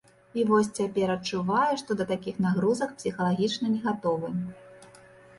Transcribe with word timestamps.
І 0.41 0.43
вось 0.51 0.67
цяпер 0.77 1.11
адчуваю, 1.15 1.75
што 1.81 1.97
да 1.99 2.05
такіх 2.11 2.39
нагрузак 2.45 2.95
псіхалагічна 3.01 3.69
не 3.75 3.79
гатовы. 3.85 4.33